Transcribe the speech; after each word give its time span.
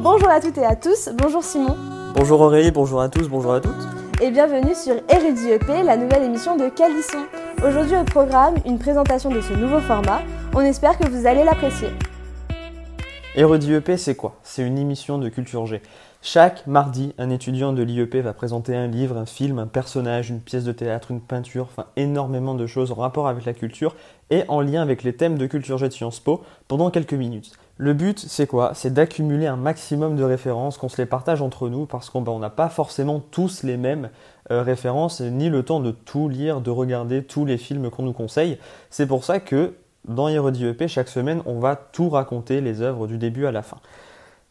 Bonjour 0.00 0.28
à 0.30 0.40
toutes 0.40 0.58
et 0.58 0.64
à 0.64 0.76
tous, 0.76 1.10
bonjour 1.12 1.42
Simon. 1.42 1.76
Bonjour 2.14 2.40
Aurélie, 2.40 2.70
bonjour 2.70 3.00
à 3.00 3.08
tous, 3.08 3.28
bonjour 3.28 3.52
à 3.52 3.60
toutes. 3.60 3.72
Et 4.22 4.30
bienvenue 4.30 4.72
sur 4.72 4.94
Érudit 5.08 5.50
EP, 5.50 5.82
la 5.82 5.96
nouvelle 5.96 6.22
émission 6.22 6.56
de 6.56 6.68
Calisson. 6.68 7.24
Aujourd'hui 7.66 7.96
au 7.96 8.04
programme, 8.04 8.54
une 8.64 8.78
présentation 8.78 9.28
de 9.28 9.40
ce 9.40 9.54
nouveau 9.54 9.80
format. 9.80 10.20
On 10.54 10.60
espère 10.60 10.96
que 10.98 11.08
vous 11.08 11.26
allez 11.26 11.42
l'apprécier. 11.42 11.88
Érudit 13.34 13.74
EP, 13.74 13.96
c'est 13.96 14.14
quoi? 14.14 14.36
C'est 14.44 14.62
une 14.62 14.78
émission 14.78 15.18
de 15.18 15.28
Culture 15.28 15.66
G. 15.66 15.82
Chaque 16.22 16.66
mardi, 16.68 17.12
un 17.18 17.30
étudiant 17.30 17.72
de 17.72 17.82
l'IEP 17.82 18.16
va 18.16 18.32
présenter 18.32 18.76
un 18.76 18.86
livre, 18.86 19.16
un 19.16 19.26
film, 19.26 19.58
un 19.58 19.66
personnage, 19.66 20.30
une 20.30 20.40
pièce 20.40 20.64
de 20.64 20.72
théâtre, 20.72 21.10
une 21.10 21.20
peinture, 21.20 21.68
enfin 21.70 21.86
énormément 21.96 22.54
de 22.54 22.66
choses 22.66 22.92
en 22.92 22.96
rapport 22.96 23.26
avec 23.26 23.44
la 23.44 23.52
culture 23.52 23.96
et 24.30 24.44
en 24.46 24.60
lien 24.60 24.80
avec 24.80 25.02
les 25.02 25.14
thèmes 25.14 25.38
de 25.38 25.46
Culture 25.46 25.78
G 25.78 25.88
de 25.88 25.92
Sciences 25.92 26.20
Po 26.20 26.42
pendant 26.68 26.90
quelques 26.90 27.14
minutes. 27.14 27.52
Le 27.80 27.92
but, 27.92 28.18
c'est 28.18 28.48
quoi? 28.48 28.72
C'est 28.74 28.92
d'accumuler 28.92 29.46
un 29.46 29.56
maximum 29.56 30.16
de 30.16 30.24
références, 30.24 30.78
qu'on 30.78 30.88
se 30.88 31.00
les 31.00 31.06
partage 31.06 31.42
entre 31.42 31.68
nous, 31.68 31.86
parce 31.86 32.10
qu'on 32.10 32.22
ben, 32.22 32.36
n'a 32.40 32.50
pas 32.50 32.68
forcément 32.68 33.20
tous 33.20 33.62
les 33.62 33.76
mêmes 33.76 34.10
euh, 34.50 34.62
références, 34.62 35.20
ni 35.20 35.48
le 35.48 35.62
temps 35.62 35.78
de 35.78 35.92
tout 35.92 36.28
lire, 36.28 36.60
de 36.60 36.70
regarder 36.70 37.22
tous 37.22 37.44
les 37.44 37.56
films 37.56 37.88
qu'on 37.88 38.02
nous 38.02 38.12
conseille. 38.12 38.58
C'est 38.90 39.06
pour 39.06 39.22
ça 39.22 39.38
que 39.38 39.74
dans 40.08 40.26
Hérodi 40.26 40.66
EP, 40.66 40.88
chaque 40.88 41.08
semaine, 41.08 41.40
on 41.46 41.60
va 41.60 41.76
tout 41.76 42.08
raconter, 42.08 42.60
les 42.60 42.82
œuvres 42.82 43.06
du 43.06 43.16
début 43.16 43.46
à 43.46 43.52
la 43.52 43.62
fin. 43.62 43.76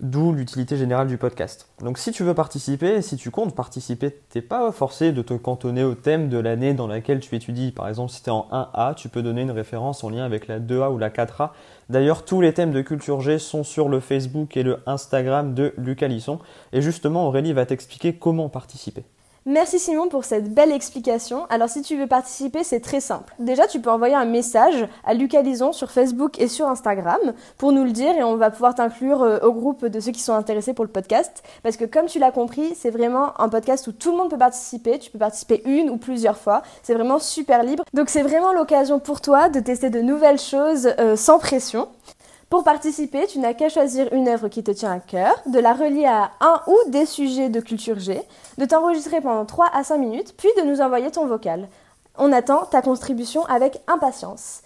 D'où 0.00 0.32
l'utilité 0.32 0.76
générale 0.76 1.06
du 1.06 1.18
podcast. 1.18 1.68
Donc 1.80 1.98
si 1.98 2.10
tu 2.10 2.24
veux 2.24 2.34
participer, 2.34 3.00
si 3.00 3.16
tu 3.16 3.30
comptes 3.30 3.54
participer, 3.54 4.10
t'es 4.28 4.42
pas 4.42 4.72
forcé 4.72 5.12
de 5.12 5.22
te 5.22 5.34
cantonner 5.34 5.84
au 5.84 5.94
thème 5.94 6.28
de 6.28 6.36
l'année 6.36 6.74
dans 6.74 6.88
laquelle 6.88 7.20
tu 7.20 7.36
étudies. 7.36 7.70
Par 7.70 7.86
exemple, 7.88 8.10
si 8.10 8.20
tu 8.20 8.28
es 8.28 8.32
en 8.32 8.48
1A, 8.50 8.96
tu 8.96 9.08
peux 9.08 9.22
donner 9.22 9.42
une 9.42 9.52
référence 9.52 10.02
en 10.02 10.10
lien 10.10 10.24
avec 10.24 10.48
la 10.48 10.58
2A 10.58 10.92
ou 10.92 10.98
la 10.98 11.10
4A. 11.10 11.50
D'ailleurs, 11.90 12.24
tous 12.24 12.40
les 12.40 12.52
thèmes 12.52 12.72
de 12.72 12.82
Culture 12.82 13.20
G 13.20 13.38
sont 13.38 13.62
sur 13.62 13.88
le 13.88 14.00
Facebook 14.00 14.56
et 14.56 14.64
le 14.64 14.80
Instagram 14.86 15.54
de 15.54 15.72
Lucas 15.78 16.08
Lisson. 16.08 16.40
Et 16.72 16.82
justement, 16.82 17.28
Aurélie 17.28 17.52
va 17.52 17.64
t'expliquer 17.64 18.14
comment 18.14 18.48
participer. 18.48 19.04
Merci 19.46 19.78
Simon 19.78 20.08
pour 20.08 20.24
cette 20.24 20.54
belle 20.54 20.72
explication. 20.72 21.44
Alors 21.50 21.68
si 21.68 21.82
tu 21.82 21.98
veux 21.98 22.06
participer, 22.06 22.64
c'est 22.64 22.80
très 22.80 23.00
simple. 23.00 23.34
Déjà, 23.38 23.66
tu 23.66 23.78
peux 23.78 23.90
envoyer 23.90 24.14
un 24.14 24.24
message 24.24 24.88
à 25.04 25.12
Lucas 25.12 25.42
Lison 25.42 25.72
sur 25.72 25.90
Facebook 25.90 26.40
et 26.40 26.48
sur 26.48 26.66
Instagram 26.66 27.20
pour 27.58 27.70
nous 27.72 27.84
le 27.84 27.90
dire 27.90 28.16
et 28.16 28.24
on 28.24 28.36
va 28.36 28.50
pouvoir 28.50 28.74
t'inclure 28.74 29.22
euh, 29.22 29.40
au 29.40 29.52
groupe 29.52 29.84
de 29.84 30.00
ceux 30.00 30.12
qui 30.12 30.22
sont 30.22 30.32
intéressés 30.32 30.72
pour 30.72 30.86
le 30.86 30.90
podcast. 30.90 31.42
Parce 31.62 31.76
que 31.76 31.84
comme 31.84 32.06
tu 32.06 32.18
l'as 32.18 32.30
compris, 32.30 32.74
c'est 32.74 32.88
vraiment 32.88 33.38
un 33.38 33.50
podcast 33.50 33.86
où 33.86 33.92
tout 33.92 34.12
le 34.12 34.16
monde 34.16 34.30
peut 34.30 34.38
participer. 34.38 34.98
Tu 34.98 35.10
peux 35.10 35.18
participer 35.18 35.60
une 35.66 35.90
ou 35.90 35.98
plusieurs 35.98 36.38
fois. 36.38 36.62
C'est 36.82 36.94
vraiment 36.94 37.18
super 37.18 37.64
libre. 37.64 37.84
Donc 37.92 38.08
c'est 38.08 38.22
vraiment 38.22 38.54
l'occasion 38.54 38.98
pour 38.98 39.20
toi 39.20 39.50
de 39.50 39.60
tester 39.60 39.90
de 39.90 40.00
nouvelles 40.00 40.40
choses 40.40 40.88
euh, 40.98 41.16
sans 41.16 41.38
pression. 41.38 41.88
Pour 42.54 42.62
participer, 42.62 43.26
tu 43.26 43.40
n'as 43.40 43.52
qu'à 43.52 43.68
choisir 43.68 44.12
une 44.12 44.28
œuvre 44.28 44.46
qui 44.46 44.62
te 44.62 44.70
tient 44.70 44.92
à 44.92 45.00
cœur, 45.00 45.34
de 45.46 45.58
la 45.58 45.72
relier 45.72 46.04
à 46.04 46.30
un 46.40 46.60
ou 46.68 46.76
des 46.88 47.04
sujets 47.04 47.48
de 47.48 47.58
culture 47.58 47.98
G, 47.98 48.22
de 48.58 48.64
t'enregistrer 48.64 49.20
pendant 49.20 49.44
3 49.44 49.70
à 49.74 49.82
5 49.82 49.98
minutes, 49.98 50.34
puis 50.38 50.50
de 50.56 50.62
nous 50.62 50.80
envoyer 50.80 51.10
ton 51.10 51.26
vocal. 51.26 51.66
On 52.16 52.30
attend 52.30 52.64
ta 52.66 52.80
contribution 52.80 53.44
avec 53.46 53.80
impatience. 53.88 54.62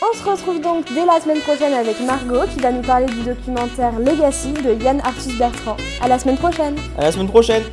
On 0.00 0.16
se 0.16 0.24
retrouve 0.24 0.62
donc 0.62 0.90
dès 0.94 1.04
la 1.04 1.20
semaine 1.20 1.40
prochaine 1.40 1.74
avec 1.74 2.00
Margot 2.00 2.46
qui 2.54 2.60
va 2.60 2.72
nous 2.72 2.80
parler 2.80 3.04
du 3.04 3.22
documentaire 3.22 3.98
Legacy 3.98 4.54
de 4.54 4.72
Yann 4.82 5.02
Arthus 5.04 5.36
Bertrand. 5.36 5.76
À 6.00 6.08
la 6.08 6.18
semaine 6.18 6.38
prochaine. 6.38 6.76
À 6.96 7.02
la 7.02 7.12
semaine 7.12 7.28
prochaine. 7.28 7.64